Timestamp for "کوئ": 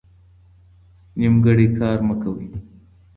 2.21-2.47